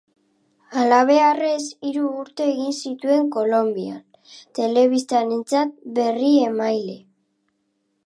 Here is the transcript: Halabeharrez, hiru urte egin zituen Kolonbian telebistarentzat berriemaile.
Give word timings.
Halabeharrez, 0.79 1.65
hiru 1.89 2.05
urte 2.21 2.47
egin 2.55 2.73
zituen 2.87 3.29
Kolonbian 3.37 4.01
telebistarentzat 4.61 5.81
berriemaile. 6.01 7.01